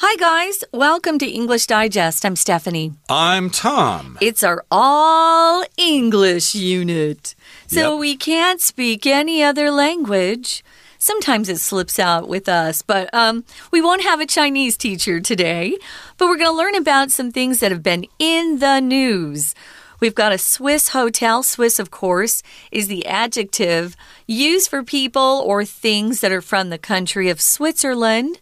[0.00, 0.62] Hi, guys.
[0.72, 2.24] Welcome to English Digest.
[2.24, 2.92] I'm Stephanie.
[3.08, 4.16] I'm Tom.
[4.20, 7.34] It's our all English unit.
[7.66, 8.00] So Yep.
[8.00, 10.62] we can't speak any other language.
[11.00, 15.76] Sometimes it slips out with us, but um, we won't have a Chinese teacher today.
[16.16, 19.54] But we're going to learn about some things that have been in the news.
[20.00, 21.42] We've got a Swiss hotel.
[21.42, 23.96] Swiss, of course, is the adjective
[24.28, 28.38] used for people or things that are from the country of Switzerland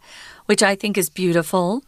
[0.46, 1.82] which I think is beautiful.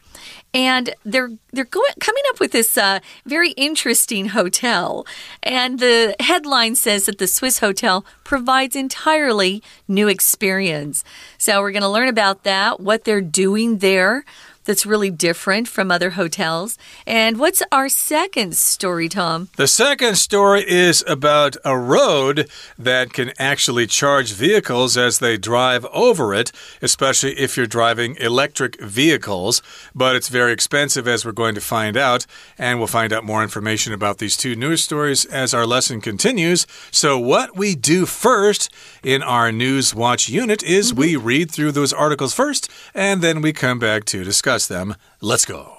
[0.53, 5.07] And they're they're going coming up with this uh, very interesting hotel,
[5.43, 11.05] and the headline says that the Swiss hotel provides entirely new experience.
[11.37, 14.25] So we're going to learn about that, what they're doing there
[14.69, 19.49] that's really different from other hotels, and what's our second story, Tom?
[19.57, 25.87] The second story is about a road that can actually charge vehicles as they drive
[25.87, 29.63] over it, especially if you're driving electric vehicles.
[29.95, 32.27] But it's very expensive, as we're going to find out.
[32.59, 36.67] And we'll find out more information about these two news stories as our lesson continues.
[36.91, 38.69] So, what we do first
[39.03, 41.01] in our News Watch unit is mm-hmm.
[41.01, 44.97] we read through those articles first, and then we come back to discuss them.
[45.21, 45.75] Let's go.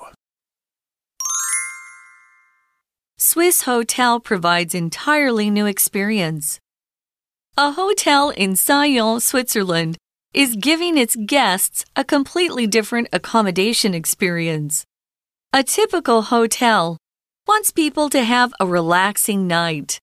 [3.17, 6.59] Swiss Hotel provides entirely new experience.
[7.57, 9.97] A hotel in Sion, Switzerland,
[10.33, 14.85] is giving its guests a completely different accommodation experience.
[15.51, 16.97] A typical hotel
[17.47, 19.99] wants people to have a relaxing night,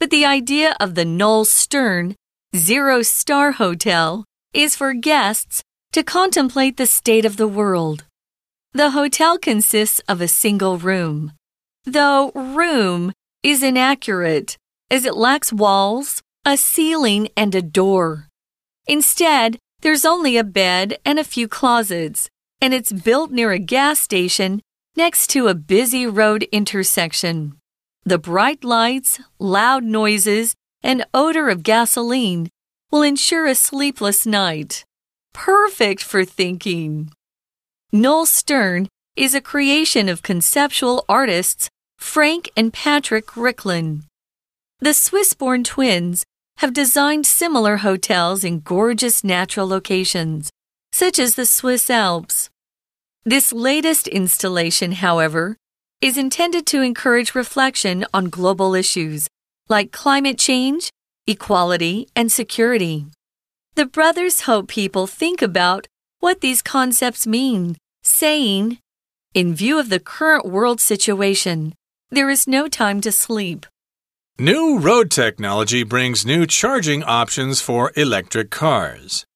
[0.00, 2.16] but the idea of the Null Stern
[2.56, 8.04] zero star hotel is for guests to contemplate the state of the world.
[8.76, 11.32] The hotel consists of a single room
[11.86, 13.10] though room
[13.42, 14.58] is inaccurate
[14.90, 18.28] as it lacks walls, a ceiling, and a door.
[18.86, 22.28] Instead, there's only a bed and a few closets,
[22.60, 24.60] and it's built near a gas station
[24.94, 27.56] next to a busy road intersection.
[28.04, 32.50] The bright lights, loud noises, and odor of gasoline
[32.90, 34.84] will ensure a sleepless night.
[35.32, 37.10] Perfect for thinking.
[37.96, 44.02] Null Stern is a creation of conceptual artists Frank and Patrick Riklin.
[44.80, 46.22] The Swiss born twins
[46.58, 50.50] have designed similar hotels in gorgeous natural locations,
[50.92, 52.50] such as the Swiss Alps.
[53.24, 55.56] This latest installation, however,
[56.02, 59.26] is intended to encourage reflection on global issues
[59.70, 60.90] like climate change,
[61.26, 63.06] equality, and security.
[63.74, 65.86] The brothers hope people think about
[66.20, 67.76] what these concepts mean,
[68.16, 68.78] saying,
[69.34, 71.74] in view of the current world situation,
[72.10, 73.66] there is no time to sleep.
[74.38, 79.26] New road technology brings new charging options for electric cars.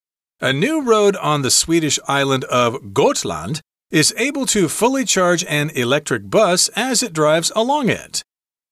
[0.41, 3.61] A new road on the Swedish island of Gotland
[3.91, 8.23] is able to fully charge an electric bus as it drives along it.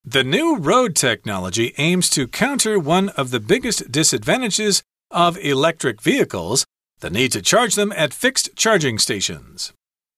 [0.05, 6.65] The new road technology aims to counter one of the biggest disadvantages of electric vehicles
[7.01, 9.73] the need to charge them at fixed charging stations.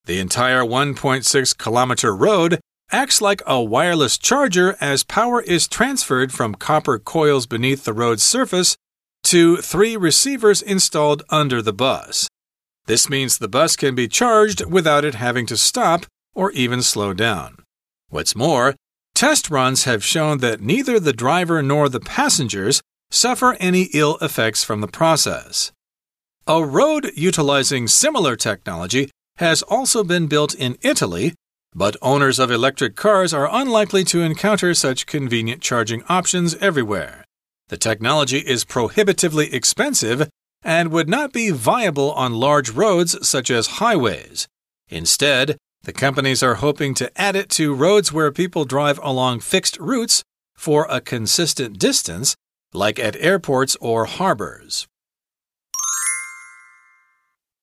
[0.06, 6.54] The entire 1.6 kilometer road acts like a wireless charger as power is transferred from
[6.54, 8.76] copper coils beneath the road's surface
[9.24, 12.28] to three receivers installed under the bus.
[12.86, 17.12] This means the bus can be charged without it having to stop or even slow
[17.12, 17.56] down.
[18.08, 18.74] What's more,
[19.14, 24.64] test runs have shown that neither the driver nor the passengers suffer any ill effects
[24.64, 25.72] from the process.
[26.46, 29.10] A road utilizing similar technology
[29.40, 31.34] has also been built in Italy
[31.74, 37.24] but owners of electric cars are unlikely to encounter such convenient charging options everywhere.
[37.68, 40.28] The technology is prohibitively expensive
[40.62, 44.48] and would not be viable on large roads such as highways.
[44.88, 49.78] Instead, the companies are hoping to add it to roads where people drive along fixed
[49.78, 50.22] routes
[50.54, 52.34] for a consistent distance,
[52.74, 54.86] like at airports or harbors.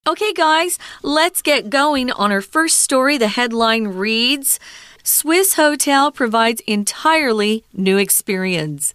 [0.08, 3.18] Okay, guys, let's get going on our first story.
[3.18, 4.58] The headline reads
[5.04, 8.94] Swiss Hotel provides entirely new experience.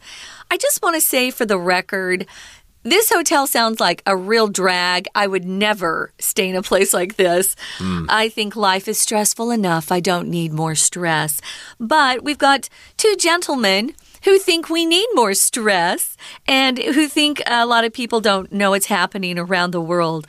[0.51, 2.25] I just want to say for the record,
[2.83, 5.07] this hotel sounds like a real drag.
[5.15, 7.57] I would never stay in a place like this.
[7.77, 8.07] Hmm.
[8.09, 9.93] I think life is stressful enough.
[9.93, 11.43] I don't need more stress.
[11.79, 13.93] But we've got two gentlemen
[14.25, 16.17] who think we need more stress
[16.49, 20.27] and who think a lot of people don't know what's happening around the world.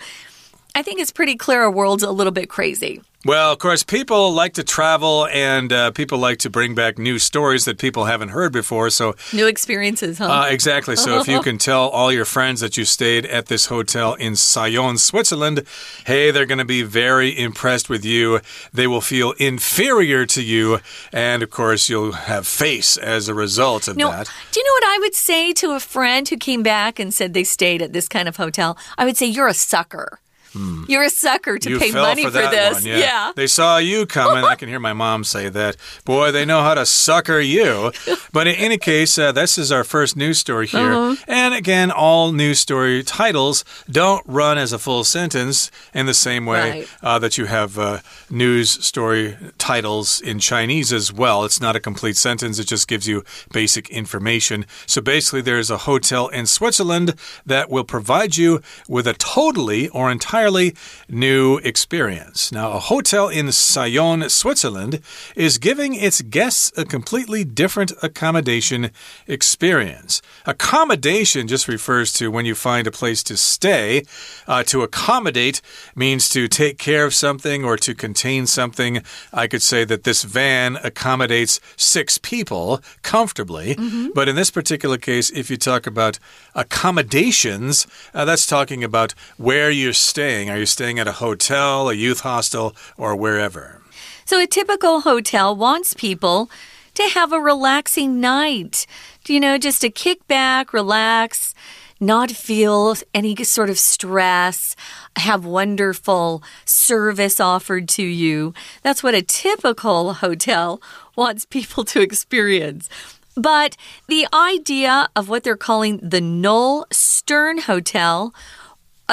[0.75, 3.01] I think it's pretty clear our world's a little bit crazy.
[3.25, 7.19] Well, of course, people like to travel and uh, people like to bring back new
[7.19, 8.89] stories that people haven't heard before.
[8.89, 10.25] So, new experiences, huh?
[10.25, 10.97] Uh, exactly.
[10.97, 14.35] So, if you can tell all your friends that you stayed at this hotel in
[14.35, 15.63] Sion, Switzerland,
[16.05, 18.41] hey, they're going to be very impressed with you.
[18.73, 20.79] They will feel inferior to you.
[21.13, 24.29] And, of course, you'll have face as a result of no, that.
[24.51, 27.33] Do you know what I would say to a friend who came back and said
[27.33, 28.77] they stayed at this kind of hotel?
[28.97, 30.19] I would say, You're a sucker.
[30.53, 30.83] Hmm.
[30.87, 32.75] You're a sucker to you pay money for, for this.
[32.75, 32.97] One, yeah.
[32.97, 33.31] yeah.
[33.35, 34.43] They saw you coming.
[34.43, 35.75] I can hear my mom say that.
[36.05, 37.91] Boy, they know how to sucker you.
[38.31, 40.93] But in any case, uh, this is our first news story here.
[40.93, 41.17] Uh -huh.
[41.27, 46.49] And again, all news story titles don't run as a full sentence in the same
[46.51, 46.87] way right.
[47.03, 47.99] uh, that you have uh,
[48.29, 51.45] news story titles in Chinese as well.
[51.45, 54.65] It's not a complete sentence, it just gives you basic information.
[54.85, 57.13] So basically, there's a hotel in Switzerland
[57.47, 60.75] that will provide you with a totally or entirely entirely
[61.07, 62.51] new experience.
[62.51, 64.99] Now, a hotel in Sion, Switzerland
[65.37, 68.91] is giving its guests a completely different accommodation
[69.25, 70.21] experience.
[70.45, 74.03] Accommodation just refers to when you find a place to stay.
[74.45, 75.61] Uh, to accommodate
[75.95, 79.01] means to take care of something or to contain something.
[79.31, 83.75] I could say that this van accommodates six people comfortably.
[83.77, 84.07] Mm -hmm.
[84.13, 86.19] But in this particular case, if you talk about
[86.53, 90.49] accommodations, uh, that's talking about where you're staying staying?
[90.49, 93.83] Are you staying at a hotel, a youth hostel, or wherever?
[94.25, 96.49] So, a typical hotel wants people
[96.95, 98.87] to have a relaxing night.
[99.27, 101.53] You know, just to kick back, relax,
[101.99, 104.75] not feel any sort of stress,
[105.17, 108.55] have wonderful service offered to you.
[108.81, 110.81] That's what a typical hotel
[111.15, 112.89] wants people to experience.
[113.35, 113.77] But
[114.07, 118.33] the idea of what they're calling the Null Stern Hotel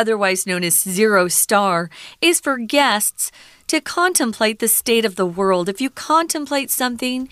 [0.00, 3.31] otherwise known as zero star, is for guests
[3.67, 5.69] to contemplate the state of the world.
[5.69, 7.29] If you contemplate something,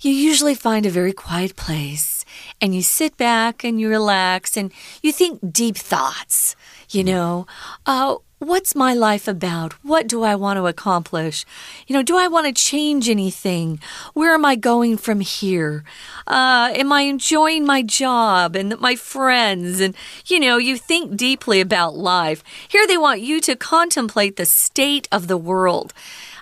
[0.00, 2.24] you usually find a very quiet place
[2.60, 4.72] and you sit back and you relax and
[5.02, 6.56] you think deep thoughts.
[6.90, 7.46] You know,
[7.84, 9.72] uh, What's my life about?
[9.84, 11.44] What do I want to accomplish?
[11.88, 13.80] You know, do I want to change anything?
[14.14, 15.82] Where am I going from here?
[16.24, 19.80] Uh, am I enjoying my job and my friends?
[19.80, 19.96] And,
[20.26, 22.44] you know, you think deeply about life.
[22.68, 25.92] Here they want you to contemplate the state of the world.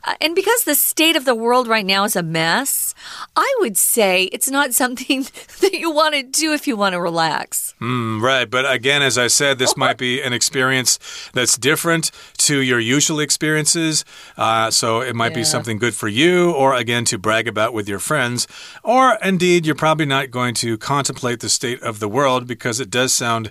[0.06, 2.94] Uh, and because the state of the world right now is a mess,
[3.34, 5.22] I would say it's not something
[5.60, 7.74] that you want to do if you want to relax.
[7.80, 8.48] Mm, right.
[8.48, 10.98] But again, as I said, this might be an experience
[11.34, 14.04] that's different to your usual experiences.
[14.36, 15.38] Uh, so it might yeah.
[15.38, 18.46] be something good for you, or again, to brag about with your friends.
[18.84, 22.90] Or indeed, you're probably not going to contemplate the state of the world because it
[22.90, 23.50] does sound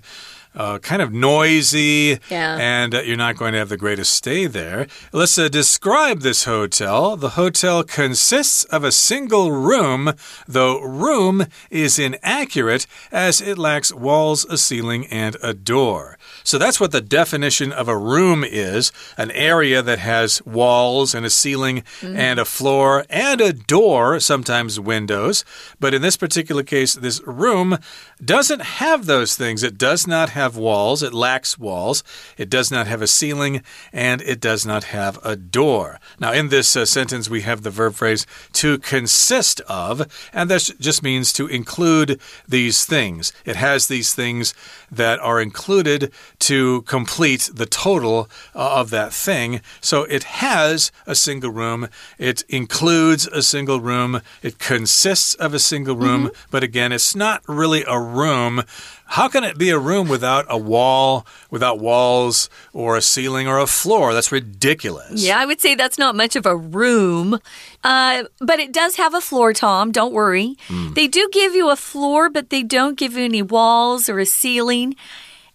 [0.56, 2.58] uh, kind of noisy, yeah.
[2.60, 4.88] and uh, you're not going to have the greatest stay there.
[5.12, 7.18] Let's uh, describe this hotel.
[7.18, 10.14] The hotel consists of a single room,
[10.48, 16.18] though room is inaccurate as it lacks walls, a ceiling, and a door.
[16.44, 21.26] So that's what the definition of a room is an area that has walls and
[21.26, 22.16] a ceiling mm.
[22.16, 25.44] and a floor and a door, sometimes windows.
[25.80, 27.80] But in this particular case, this room
[28.24, 29.64] doesn't have those things.
[29.64, 32.04] It does not have have walls, it lacks walls,
[32.38, 36.00] it does not have a ceiling, and it does not have a door.
[36.20, 40.70] Now, in this uh, sentence, we have the verb phrase to consist of, and that
[40.80, 43.34] just means to include these things.
[43.44, 44.54] It has these things
[44.96, 49.62] that are included to complete the total uh, of that thing.
[49.82, 51.88] So it has a single room,
[52.18, 56.52] it includes a single room, it consists of a single room, mm -hmm.
[56.52, 58.64] but again, it's not really a room
[59.08, 63.60] how can it be a room without a wall, without walls, or a ceiling, or
[63.60, 64.14] a floor?
[64.14, 65.24] That's ridiculous.
[65.24, 67.40] Yeah, I would say that's not much of a room.
[67.84, 69.92] Uh, but it does have a floor, Tom.
[69.92, 70.58] Don't worry.
[70.68, 70.96] Mm.
[70.96, 74.26] They do give you a floor, but they don't give you any walls or a
[74.26, 74.85] ceiling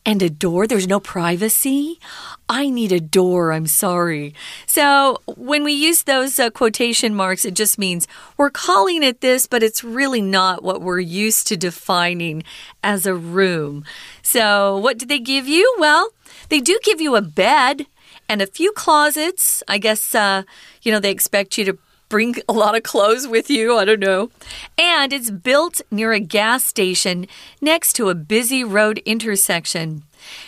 [0.07, 0.67] and a door.
[0.67, 2.01] There's no privacy.
[2.49, 3.53] I need a door.
[3.53, 4.35] I'm sorry.
[4.67, 9.47] So when we use those uh, quotation marks, it just means we're calling it this,
[9.47, 12.43] but it's really not what we're used to defining
[12.83, 13.85] as a room.
[14.23, 15.77] So what do they give you?
[15.79, 16.11] Well,
[16.49, 17.87] they do give you a bed
[18.29, 19.63] and a few closets.
[19.69, 20.45] I guess, uh,
[20.83, 21.79] you know, they expect you to
[22.11, 23.79] bring a lot of clothes with you.
[23.79, 24.31] I don't know.
[24.77, 27.27] And it's built near a gas station
[27.63, 30.03] next to a busy road intersection.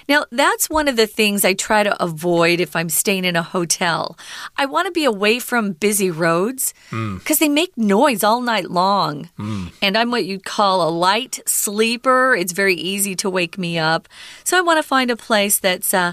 [0.06, 3.42] Now, that's one of the things I try to avoid if I'm staying in a
[3.42, 4.18] hotel.
[4.58, 7.38] I want to be away from busy roads because mm.
[7.38, 9.30] they make noise all night long.
[9.38, 9.72] Mm.
[9.80, 12.34] And I'm what you'd call a light sleeper.
[12.36, 14.08] It's very easy to wake me up.
[14.44, 16.12] So I want to find a place that's, uh,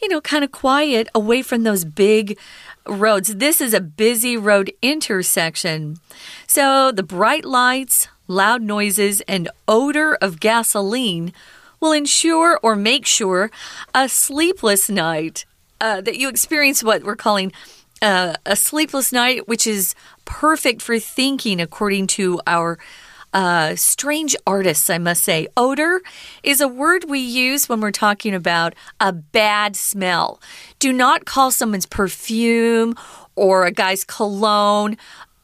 [0.00, 2.38] you know, kind of quiet away from those big
[2.86, 3.36] roads.
[3.36, 5.96] This is a busy road intersection.
[6.46, 11.32] So the bright lights, loud noises, and odor of gasoline
[11.80, 13.50] will ensure or make sure
[13.94, 15.44] a sleepless night.
[15.80, 17.52] Uh, that you experience what we're calling
[18.02, 22.78] uh, a sleepless night, which is perfect for thinking, according to our
[23.32, 25.48] uh, strange artists, I must say.
[25.56, 26.00] Odor
[26.42, 30.40] is a word we use when we're talking about a bad smell.
[30.78, 32.94] Do not call someone's perfume
[33.36, 34.96] or a guy's cologne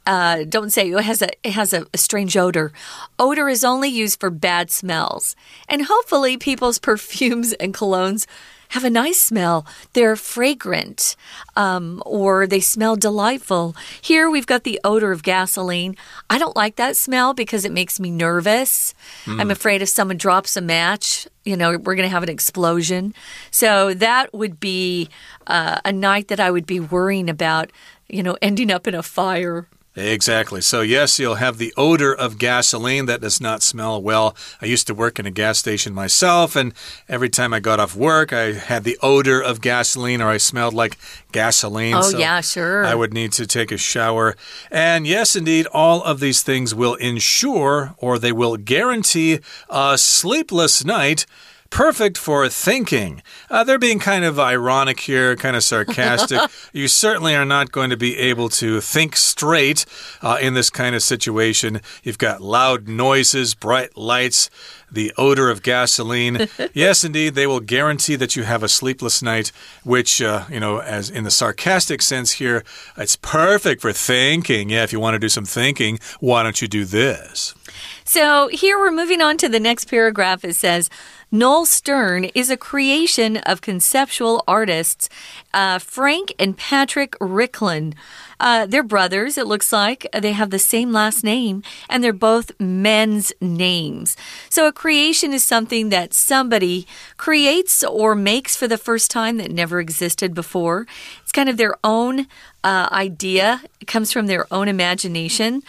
[0.07, 2.73] uh, don't say it has a it has a, a, strange odor.
[3.19, 5.35] Odor is only used for bad smells,
[5.67, 8.27] and hopefully, people's perfumes and colognes
[8.71, 9.67] have a nice smell.
[9.93, 11.17] They're fragrant,
[11.57, 13.77] um, or they smell delightful.
[14.01, 15.97] Here we've got the odor of gasoline.
[16.29, 18.95] I don't like that smell because it makes me nervous.
[19.25, 19.41] Mm.
[19.41, 23.15] I'm afraid if someone drops a match, you know, we're going to have an explosion.
[23.51, 25.09] So that would be
[25.47, 27.71] uh, a night that I would be worrying about
[28.09, 29.67] you know, ending up in a fire.
[29.97, 30.61] Exactly.
[30.61, 34.35] So, yes, you'll have the odor of gasoline that does not smell well.
[34.61, 36.75] I used to work in a gas station myself, and
[37.09, 40.75] every time I got off work, I had the odor of gasoline or I smelled
[40.75, 40.99] like
[41.31, 41.95] gasoline.
[41.95, 42.85] Oh, so yeah, sure.
[42.85, 44.35] I would need to take a shower.
[44.69, 49.39] And yes, indeed, all of these things will ensure or they will guarantee
[49.71, 51.25] a sleepless night
[51.71, 53.23] perfect for thinking.
[53.51, 56.41] Uh, they're being kind of ironic here, kind of sarcastic.
[56.73, 59.85] you certainly are not going to be able to think straight
[60.23, 61.81] uh, in this kind of situation.
[62.03, 64.51] You've got loud noises, bright lights
[64.95, 66.49] the odor of gasoline.
[66.73, 69.53] yes, indeed, they will guarantee that you have a sleepless night,
[69.83, 72.65] which, uh, you know, as in the sarcastic sense here,
[72.97, 74.71] it's perfect for thinking.
[74.71, 77.55] Yeah, if you want to do some thinking, why don't you do this?
[78.05, 80.45] So here we're moving on to the next paragraph.
[80.45, 80.89] It says,
[81.31, 85.09] Null Stern is a creation of conceptual artists
[85.53, 87.95] uh, Frank and Patrick Riklin.
[88.41, 90.07] Uh, they're brothers, it looks like.
[90.13, 94.17] They have the same last name, and they're both men's names.
[94.51, 99.51] So, a creation is something that somebody creates or makes for the first time that
[99.51, 100.87] never existed before.
[101.23, 102.27] It's kind of their own
[102.63, 105.63] uh, idea, it comes from their own imagination.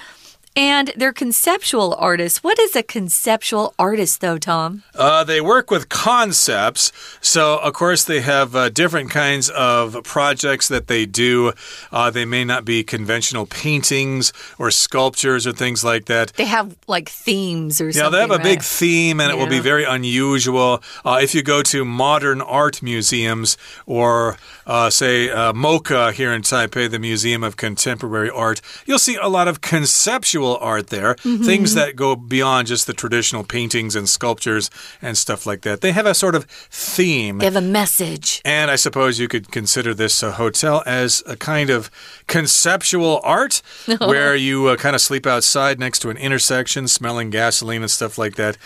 [0.58, 2.42] And they're conceptual artists.
[2.42, 4.84] What is a conceptual artist, though, Tom?
[4.96, 6.94] Uh, they work with concepts.
[7.20, 11.52] So, of course, they have uh, different kinds of projects that they do.
[11.92, 16.32] Uh, they may not be conventional paintings or sculptures or things like that.
[16.38, 18.06] They have like themes or yeah, something.
[18.06, 18.44] Yeah, they have a right?
[18.44, 19.36] big theme and yeah.
[19.36, 20.82] it will be very unusual.
[21.04, 26.44] Uh, if you go to modern art museums or, uh, say, uh, MOCA here in
[26.44, 31.38] Taipei, the Museum of Contemporary Art, you'll see a lot of conceptual art there, mm
[31.38, 31.46] -hmm.
[31.46, 34.70] things that go beyond just the traditional paintings and sculptures
[35.02, 35.82] and stuff like that.
[35.82, 37.38] They have a sort of theme.
[37.40, 38.42] They have a message.
[38.44, 41.90] And I suppose you could consider this a hotel as a kind of
[42.28, 43.62] conceptual art
[44.00, 48.18] where you uh, kind of sleep outside next to an intersection smelling gasoline and stuff
[48.18, 48.58] like that.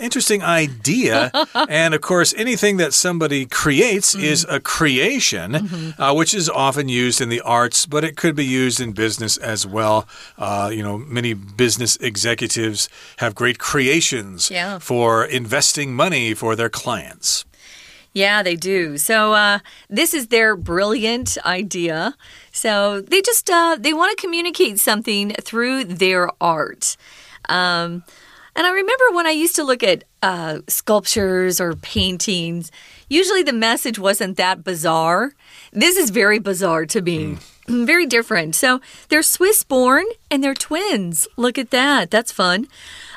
[0.00, 1.30] Interesting idea.
[1.68, 5.92] and of course, anything that somebody creates mm is a creation, mm -hmm.
[5.98, 9.38] uh, which is often used in the arts, but it could be used in business
[9.38, 10.06] as well.
[10.38, 14.78] Uh, you know, many many business executives have great creations yeah.
[14.78, 17.44] for investing money for their clients.
[18.12, 18.96] Yeah, they do.
[18.98, 19.58] So uh,
[19.90, 22.14] this is their brilliant idea.
[22.52, 26.96] So they just uh, they want to communicate something through their art.
[27.48, 28.04] Um,
[28.56, 32.70] and I remember when I used to look at uh, sculptures or paintings,
[33.08, 35.32] usually the message wasn't that bizarre.
[35.72, 37.34] This is very bizarre to me.
[37.34, 37.86] Mm.
[37.86, 38.54] Very different.
[38.54, 41.26] So they're Swiss born and they're twins.
[41.36, 42.10] Look at that.
[42.10, 42.68] That's fun.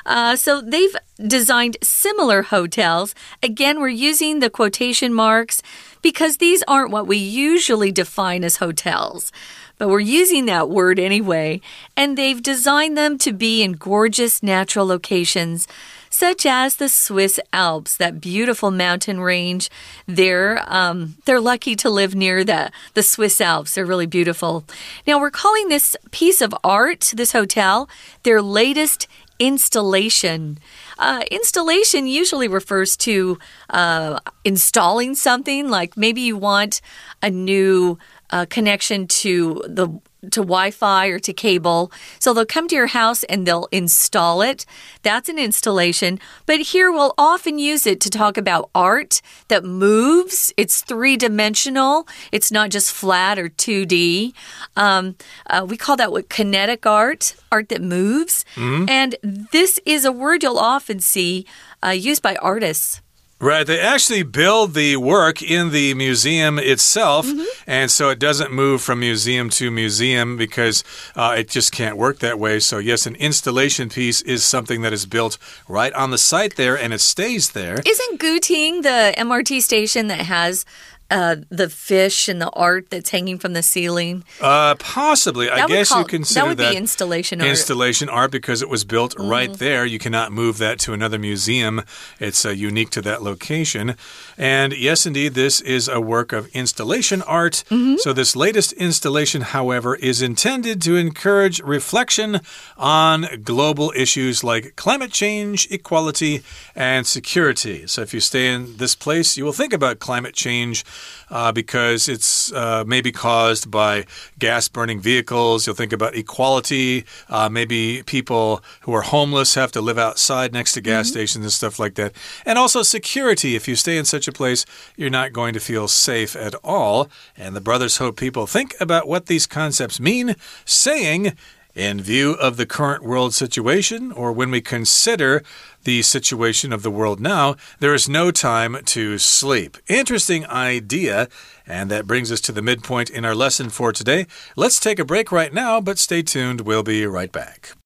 [0.06, 3.14] Uh, so they've designed similar hotels.
[3.42, 5.62] Again, we're using the quotation marks
[6.00, 9.32] because these aren't what we usually define as hotels.
[9.78, 11.60] But we're using that word anyway.
[11.96, 15.66] And they've designed them to be in gorgeous natural locations
[16.10, 19.70] such as the Swiss Alps, that beautiful mountain range.
[20.06, 23.74] They're um, they're lucky to live near the the Swiss Alps.
[23.74, 24.64] They're really beautiful.
[25.06, 27.88] Now we're calling this piece of art, this hotel,
[28.22, 29.06] their latest
[29.38, 30.58] installation.
[30.98, 33.38] Uh, installation usually refers to
[33.70, 36.80] uh, installing something, like maybe you want
[37.22, 37.98] a new
[38.30, 39.88] uh, connection to the
[40.22, 41.92] to Wi Fi or to cable.
[42.18, 44.66] So they'll come to your house and they'll install it.
[45.02, 46.18] That's an installation.
[46.44, 50.52] But here we'll often use it to talk about art that moves.
[50.56, 54.32] It's three dimensional, it's not just flat or 2D.
[54.76, 55.16] Um,
[55.48, 58.44] uh, we call that what kinetic art, art that moves.
[58.56, 58.90] Mm -hmm.
[58.90, 59.16] And
[59.52, 61.46] this is a word you'll often see
[61.82, 63.00] uh, used by artists.
[63.40, 63.64] Right.
[63.64, 67.26] They actually build the work in the museum itself.
[67.26, 67.46] Mm -hmm.
[67.66, 72.18] And so it doesn't move from museum to museum because uh, it just can't work
[72.18, 72.60] that way.
[72.60, 76.84] So, yes, an installation piece is something that is built right on the site there
[76.84, 77.80] and it stays there.
[77.84, 80.64] Isn't Guting the MRT station that has
[81.10, 84.24] uh, the fish and the art that's hanging from the ceiling?
[84.40, 85.46] Uh, possibly.
[85.46, 87.48] That I guess call, you consider that would that be installation art.
[87.48, 89.30] Installation art because it was built mm.
[89.30, 89.86] right there.
[89.86, 91.82] You cannot move that to another museum.
[92.20, 93.96] It's uh, unique to that location.
[94.36, 97.64] And yes, indeed, this is a work of installation art.
[97.70, 97.98] Mm -hmm.
[97.98, 102.40] So this latest installation, however, is intended to encourage reflection
[102.76, 106.42] on global issues like climate change, equality,
[106.74, 107.86] and security.
[107.86, 110.84] So if you stay in this place, you will think about climate change
[111.30, 114.04] uh, because it's uh, maybe caused by
[114.38, 115.66] gas burning vehicles.
[115.66, 117.04] You'll think about equality.
[117.28, 121.12] Uh, maybe people who are homeless have to live outside next to gas mm -hmm.
[121.12, 122.12] stations and stuff like that.
[122.46, 123.54] And also security.
[123.54, 124.64] If you stay in such a place,
[124.96, 127.08] you're not going to feel safe at all.
[127.36, 131.36] And the brothers hope people think about what these concepts mean, saying,
[131.78, 135.44] in view of the current world situation, or when we consider
[135.84, 139.78] the situation of the world now, there is no time to sleep.
[139.86, 141.28] Interesting idea.
[141.66, 144.26] And that brings us to the midpoint in our lesson for today.
[144.56, 146.62] Let's take a break right now, but stay tuned.
[146.62, 147.77] We'll be right back.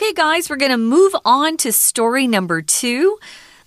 [0.00, 3.18] Okay, guys, we're going to move on to story number two.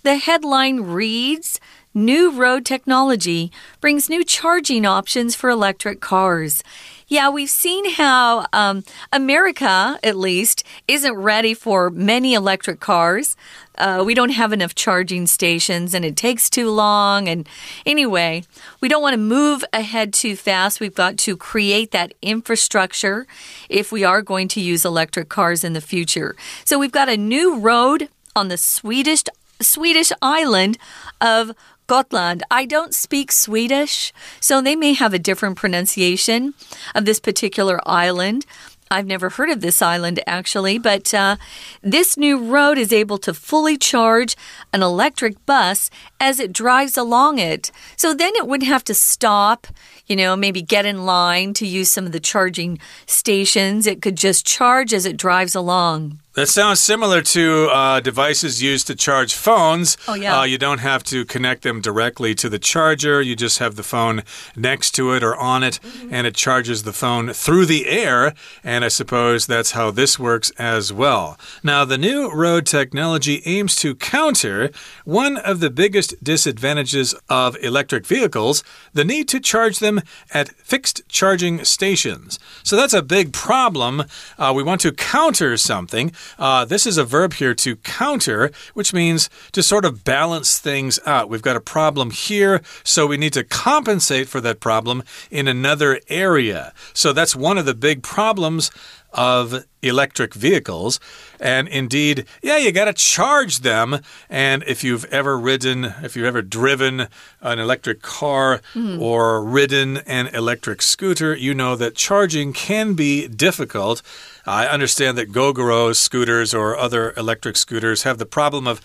[0.02, 1.60] The headline reads
[1.92, 6.64] New road technology brings new charging options for electric cars.
[7.12, 13.36] Yeah, we've seen how um, America, at least, isn't ready for many electric cars.
[13.76, 17.28] Uh, we don't have enough charging stations and it takes too long.
[17.28, 17.46] And
[17.84, 18.44] anyway,
[18.80, 20.80] we don't want to move ahead too fast.
[20.80, 23.26] We've got to create that infrastructure
[23.68, 26.34] if we are going to use electric cars in the future.
[26.64, 29.24] So we've got a new road on the Swedish
[29.60, 30.76] Swedish island
[31.20, 31.52] of
[31.92, 32.42] Gotland.
[32.50, 36.54] I don't speak Swedish, so they may have a different pronunciation
[36.94, 38.46] of this particular island.
[38.90, 41.36] I've never heard of this island actually, but uh,
[41.82, 44.36] this new road is able to fully charge
[44.72, 47.70] an electric bus as it drives along it.
[47.98, 49.66] So then it wouldn't have to stop,
[50.06, 53.86] you know, maybe get in line to use some of the charging stations.
[53.86, 56.21] It could just charge as it drives along.
[56.34, 59.98] That sounds similar to uh, devices used to charge phones.
[60.08, 60.40] Oh, yeah.
[60.40, 63.20] Uh, you don't have to connect them directly to the charger.
[63.20, 64.22] You just have the phone
[64.56, 66.14] next to it or on it, mm -hmm.
[66.14, 68.32] and it charges the phone through the air.
[68.64, 71.36] And I suppose that's how this works as well.
[71.62, 74.70] Now, the new road technology aims to counter
[75.04, 78.64] one of the biggest disadvantages of electric vehicles
[78.94, 82.38] the need to charge them at fixed charging stations.
[82.62, 84.00] So that's a big problem.
[84.38, 86.12] Uh, we want to counter something.
[86.38, 90.98] Uh, this is a verb here to counter, which means to sort of balance things
[91.06, 91.28] out.
[91.28, 96.00] We've got a problem here, so we need to compensate for that problem in another
[96.08, 96.72] area.
[96.92, 98.70] So that's one of the big problems
[99.12, 101.00] of electric vehicles.
[101.40, 104.00] And indeed, yeah, you got to charge them.
[104.30, 107.08] And if you've ever ridden, if you've ever driven
[107.40, 109.00] an electric car mm.
[109.00, 114.02] or ridden an electric scooter, you know that charging can be difficult.
[114.44, 118.80] I understand that Gogoro scooters or other electric scooters have the problem of,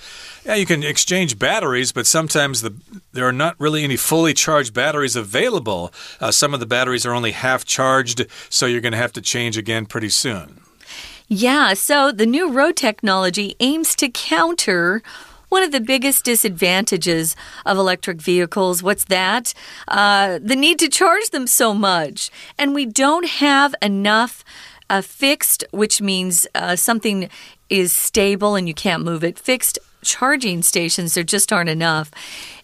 [0.45, 2.75] yeah, you can exchange batteries, but sometimes the,
[3.12, 5.91] there are not really any fully charged batteries available.
[6.19, 9.21] Uh, some of the batteries are only half charged, so you're going to have to
[9.21, 10.62] change again pretty soon.
[11.29, 15.03] Yeah, so the new road technology aims to counter
[15.49, 17.35] one of the biggest disadvantages
[17.65, 18.81] of electric vehicles.
[18.81, 19.53] What's that?
[19.87, 22.29] Uh, the need to charge them so much.
[22.57, 24.45] And we don't have enough
[24.89, 27.29] uh, fixed, which means uh, something
[27.69, 29.37] is stable and you can't move it.
[29.37, 32.09] Fixed charging stations, there just aren't enough.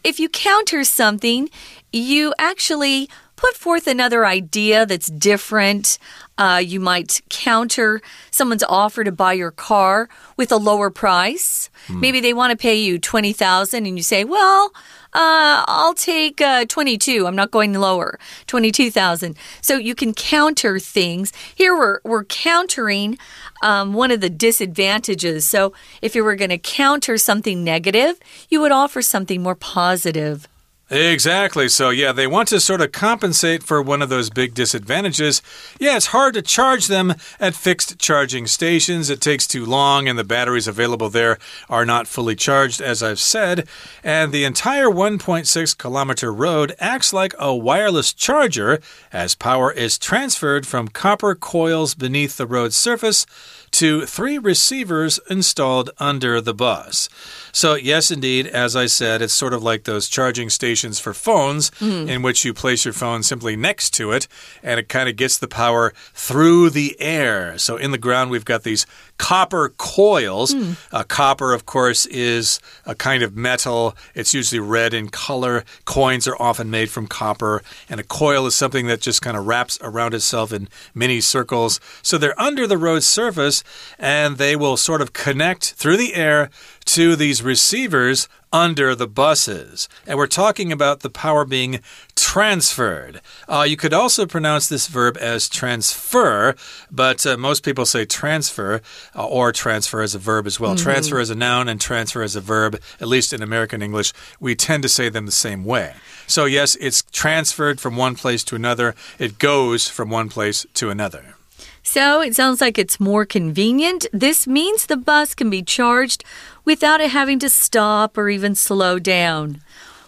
[0.05, 1.49] If you counter something,
[1.91, 3.09] you actually
[3.43, 5.99] put forth another idea that's different.
[6.37, 8.01] Uh, you might counter
[8.31, 11.69] someone's offer to buy your car with a lower price.
[11.87, 11.99] Mm.
[11.99, 14.71] Maybe they want to pay you 20000 and you say, well,
[15.13, 17.27] uh, I'll take uh, 22.
[17.27, 18.17] I'm not going lower.
[18.47, 19.35] 22,000.
[19.61, 21.33] So you can counter things.
[21.53, 23.17] Here we're, we're countering
[23.61, 25.45] um, one of the disadvantages.
[25.45, 30.47] So if you were going to counter something negative, you would offer something more positive.
[30.93, 31.69] Exactly.
[31.69, 35.41] So, yeah, they want to sort of compensate for one of those big disadvantages.
[35.79, 39.09] Yeah, it's hard to charge them at fixed charging stations.
[39.09, 43.19] It takes too long, and the batteries available there are not fully charged, as I've
[43.19, 43.67] said.
[44.03, 48.79] And the entire 1.6 kilometer road acts like a wireless charger
[49.11, 53.25] as power is transferred from copper coils beneath the road surface
[53.73, 57.09] to three receivers installed under the bus.
[57.51, 61.71] So, yes, indeed, as I said, it's sort of like those charging stations for phones
[61.71, 62.07] mm.
[62.07, 64.27] in which you place your phone simply next to it
[64.61, 67.57] and it kind of gets the power through the air.
[67.57, 68.85] So, in the ground, we've got these
[69.17, 70.53] copper coils.
[70.53, 70.77] Mm.
[70.91, 75.63] Uh, copper, of course, is a kind of metal, it's usually red in color.
[75.85, 79.47] Coins are often made from copper, and a coil is something that just kind of
[79.47, 81.79] wraps around itself in many circles.
[82.03, 83.62] So, they're under the road surface
[83.97, 86.49] and they will sort of connect through the air
[86.85, 89.89] to these receivers under the buses.
[90.05, 91.79] And we're talking about the power being
[92.15, 93.19] transferred.
[93.49, 96.55] Uh, you could also pronounce this verb as transfer,
[96.91, 98.81] but uh, most people say transfer
[99.15, 100.75] uh, or transfer as a verb as well.
[100.75, 100.83] Mm.
[100.83, 104.55] Transfer as a noun and transfer as a verb, at least in American English, we
[104.55, 105.95] tend to say them the same way.
[106.27, 110.91] So, yes, it's transferred from one place to another, it goes from one place to
[110.91, 111.35] another.
[111.83, 114.07] So it sounds like it's more convenient.
[114.13, 116.23] This means the bus can be charged
[116.65, 119.61] without it having to stop or even slow down.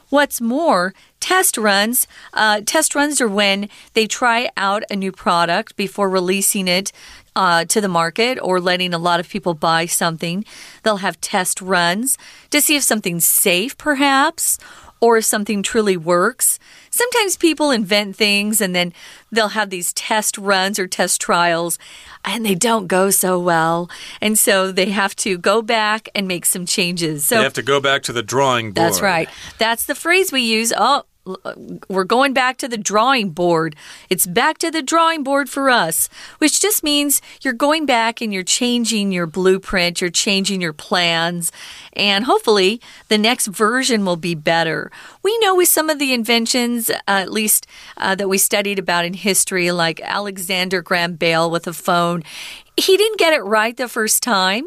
[0.09, 2.07] What's more, test runs.
[2.33, 6.91] Uh, test runs are when they try out a new product before releasing it
[7.35, 10.45] uh, to the market or letting a lot of people buy something.
[10.83, 12.17] They'll have test runs
[12.51, 14.57] to see if something's safe, perhaps,
[15.05, 16.57] or if something truly works.
[16.89, 18.91] Sometimes people invent things and then
[19.31, 21.77] they'll have these test runs or test trials
[22.23, 23.87] and they don't go so well.
[24.19, 27.23] And so they have to go back and make some changes.
[27.23, 28.83] So they have to go back to the drawing board.
[28.83, 29.29] That's right.
[29.59, 30.73] That's the phrase we use.
[30.75, 31.03] Oh,
[31.89, 33.75] we're going back to the drawing board.
[34.09, 36.07] It's back to the drawing board for us,
[36.37, 41.51] which just means you're going back and you're changing your blueprint, you're changing your plans,
[41.93, 44.91] and hopefully the next version will be better.
[45.23, 47.65] We know with some of the inventions, uh, at least
[47.97, 52.23] uh, that we studied about in history, like Alexander Graham Bell with a phone,
[52.77, 54.65] he didn't get it right the first time.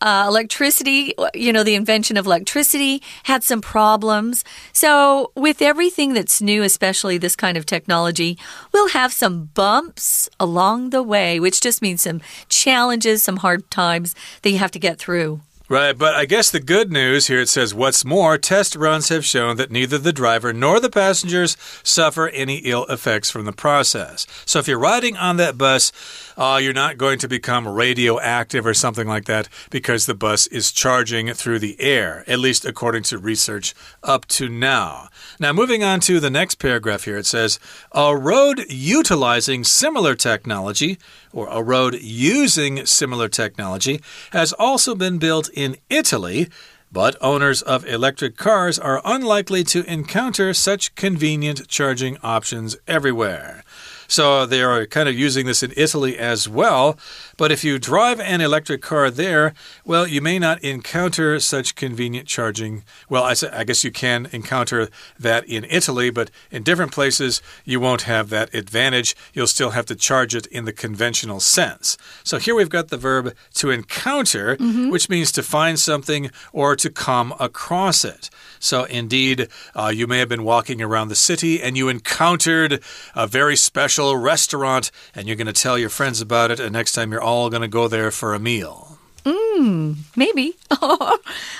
[0.00, 4.44] Uh, electricity, you know, the invention of electricity had some problems.
[4.72, 8.38] So, with everything that's new, especially this kind of technology,
[8.72, 14.14] we'll have some bumps along the way, which just means some challenges, some hard times
[14.42, 15.40] that you have to get through.
[15.70, 19.26] Right, but I guess the good news here it says, what's more, test runs have
[19.26, 24.26] shown that neither the driver nor the passengers suffer any ill effects from the process.
[24.46, 25.92] So if you're riding on that bus,
[26.38, 30.72] uh, you're not going to become radioactive or something like that because the bus is
[30.72, 35.10] charging through the air, at least according to research up to now.
[35.38, 37.60] Now, moving on to the next paragraph here, it says,
[37.92, 40.96] a road utilizing similar technology
[41.32, 44.00] or a road using similar technology,
[44.32, 46.48] has also been built in Italy.
[46.90, 53.62] But owners of electric cars are unlikely to encounter such convenient charging options everywhere.
[54.08, 56.98] So they are kind of using this in Italy as well.
[57.36, 59.52] But if you drive an electric car there,
[59.84, 62.84] well, you may not encounter such convenient charging.
[63.10, 67.80] Well, I, I guess you can encounter that in Italy, but in different places, you
[67.80, 69.14] won't have that advantage.
[69.34, 71.98] You'll still have to charge it in the conventional sense.
[72.24, 74.90] So here we've got the verb to encounter, mm -hmm.
[74.90, 78.30] which means to find something or to come across it.
[78.60, 82.82] So, indeed, uh, you may have been walking around the city and you encountered
[83.14, 86.92] a very special restaurant, and you're going to tell your friends about it, and next
[86.92, 88.98] time you're all going to go there for a meal.
[89.26, 90.56] Hmm, maybe.
[90.70, 91.16] uh,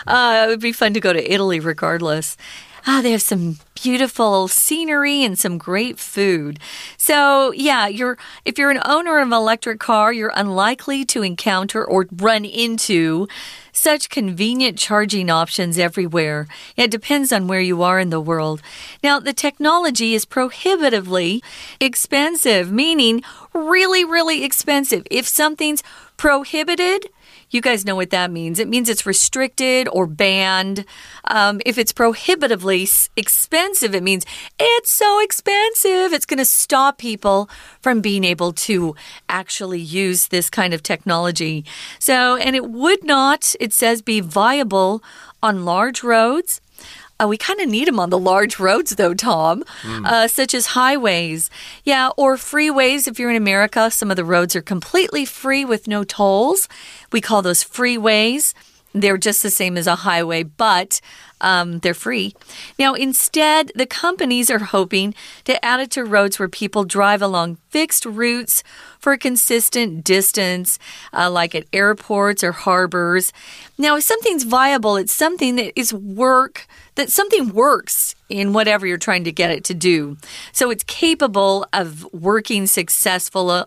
[0.07, 2.37] it would be fun to go to Italy regardless.
[2.87, 6.59] Ah, they have some beautiful scenery and some great food.
[6.97, 11.85] So, yeah, you're if you're an owner of an electric car, you're unlikely to encounter
[11.85, 13.29] or run into
[13.73, 16.49] such convenient charging options everywhere.
[16.77, 18.61] It depends on where you are in the world.
[19.05, 21.43] Now, the technology is prohibitively
[21.81, 25.07] expensive, meaning really, really expensive.
[25.11, 25.83] If something's
[26.17, 27.09] prohibited,
[27.51, 28.59] you guys know what that means.
[28.59, 30.85] It means it's restricted or banned.
[31.25, 34.27] Um, if it's prohibitively expensive, it means
[34.59, 36.13] it's so expensive.
[36.13, 37.49] It's going to stop people
[37.81, 38.95] from being able to
[39.29, 41.65] actually use this kind of technology.
[41.99, 45.03] So, and it would not, it says, be viable
[45.43, 46.61] on large roads
[47.21, 50.07] uh, we kind of need them on the large roads, though, Tom, mm.
[50.07, 51.51] uh, such as highways.
[51.85, 53.09] Yeah, or freeways.
[53.09, 56.69] If you're in America, some of the roads are completely free with no tolls.
[57.13, 58.55] We call those freeways.
[58.95, 61.01] They're just the same as a highway, but
[61.41, 62.35] um, they're free.
[62.79, 67.59] Now, instead, the companies are hoping to add it to roads where people drive along
[67.69, 68.63] fixed routes
[68.99, 70.79] for a consistent distance,
[71.13, 73.33] uh, like at airports or harbors.
[73.77, 78.99] Now, if something's viable, it's something that is work, that something works in whatever you're
[78.99, 80.17] trying to get it to do.
[80.53, 83.67] So it's capable of working successful,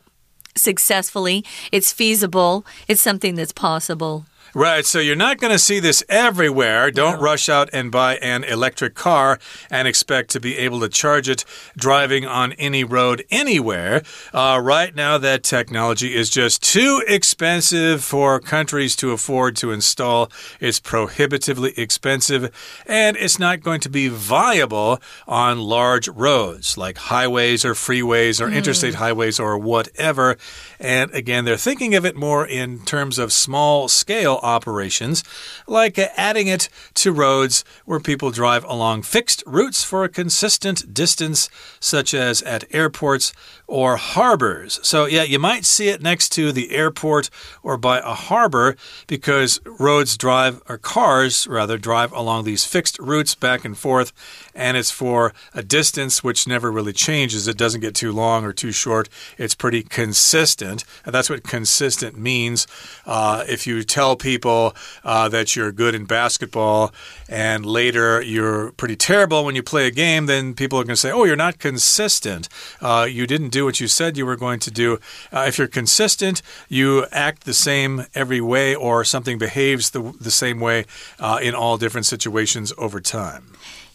[0.56, 4.26] successfully, it's feasible, it's something that's possible.
[4.54, 6.92] Right, so you're not going to see this everywhere.
[6.92, 7.22] Don't no.
[7.22, 11.46] rush out and buy an electric car and expect to be able to charge it
[11.78, 14.04] driving on any road anywhere.
[14.34, 20.30] Uh, right now, that technology is just too expensive for countries to afford to install.
[20.60, 22.52] It's prohibitively expensive,
[22.86, 28.50] and it's not going to be viable on large roads like highways or freeways or
[28.50, 28.56] mm.
[28.56, 30.38] interstate highways or whatever.
[30.78, 35.23] And again, they're thinking of it more in terms of small scale operations,
[35.67, 41.49] like adding it to roads where people drive along fixed routes for a consistent distance,
[41.80, 43.34] such as at airports
[43.67, 44.80] or harbors.
[44.84, 47.30] So, yeah, you might see it next to the airport
[47.63, 48.75] or by a harbor
[49.08, 54.12] because roads drive, or cars rather, drive along these fixed routes back and forth,
[54.54, 57.48] and it's for a distance which never really changes.
[57.48, 60.84] It doesn't get too long or too short, it's pretty consistent.
[61.06, 62.68] And that's what consistent means.
[63.06, 66.94] Uh, if you tell people, uh, that you're good in basketball
[67.30, 71.00] and later you're pretty terrible when you play a game, then people are going to
[71.00, 72.48] say, oh, you're not consistent.
[72.82, 75.00] Uh, you didn't do what you said you were going to do.
[75.32, 80.32] Uh, if you're consistent, you act the same every way or something behaves the, the
[80.32, 80.86] same way
[81.20, 83.54] uh, in all different situations over time.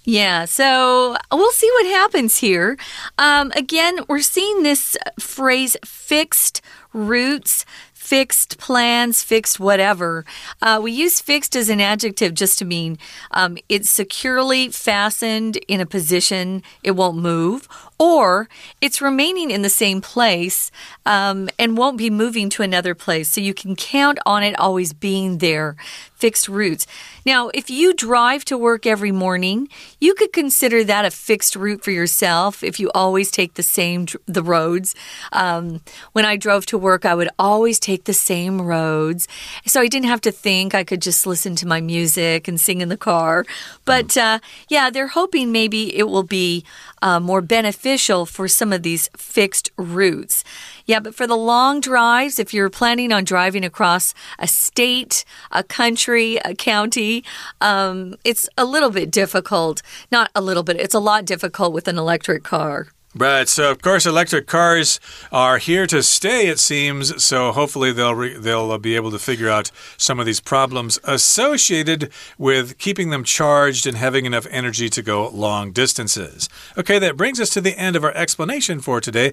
[0.08, 2.78] Yeah, so we'll see what happens here.
[3.18, 6.60] Um, again, we're seeing this phrase fixed
[6.92, 7.64] routes
[8.06, 10.24] fixed plans, fixed whatever.
[10.62, 12.96] Uh, we use fixed as an adjective just to mean
[13.32, 17.66] um, it's securely fastened in a position, it won't move,
[17.98, 18.48] or
[18.80, 20.70] it's remaining in the same place
[21.06, 23.28] um, and won't be moving to another place.
[23.28, 25.76] So you can count on it always being there
[26.16, 26.86] fixed routes.
[27.26, 29.68] Now, if you drive to work every morning,
[30.00, 34.06] you could consider that a fixed route for yourself if you always take the same
[34.24, 34.94] the roads.
[35.32, 35.82] Um,
[36.12, 39.28] when I drove to work, I would always take the same roads,
[39.66, 40.74] so I didn't have to think.
[40.74, 43.44] I could just listen to my music and sing in the car.
[43.84, 46.64] But uh, yeah, they're hoping maybe it will be
[47.06, 50.42] uh, more beneficial for some of these fixed routes.
[50.86, 55.62] Yeah, but for the long drives, if you're planning on driving across a state, a
[55.62, 57.22] country, a county,
[57.60, 59.82] um, it's a little bit difficult.
[60.10, 62.88] Not a little bit, it's a lot difficult with an electric car.
[63.18, 63.48] Right.
[63.48, 65.00] So of course, electric cars
[65.32, 66.48] are here to stay.
[66.48, 67.24] It seems.
[67.24, 72.12] So hopefully they'll they'll uh, be able to figure out some of these problems associated
[72.36, 76.50] with keeping them charged and having enough energy to go long distances.
[76.76, 79.32] Okay, that brings us to the end of our explanation for today.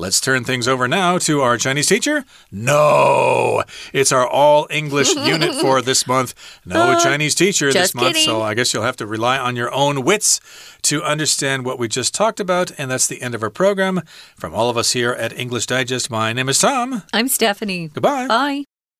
[0.00, 2.24] Let's turn things over now to our Chinese teacher.
[2.50, 6.32] No, it's our all English unit for this month.
[6.64, 8.24] No uh, Chinese teacher this month, kidding.
[8.24, 10.40] so I guess you'll have to rely on your own wits
[10.84, 12.72] to understand what we just talked about.
[12.78, 14.00] And that's the end of our program.
[14.36, 17.02] From all of us here at English Digest, my name is Tom.
[17.12, 17.88] I'm Stephanie.
[17.88, 18.26] Goodbye.
[18.26, 18.64] Bye.